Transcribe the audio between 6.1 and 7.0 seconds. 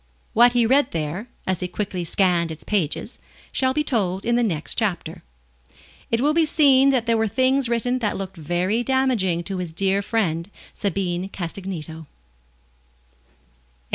will be seen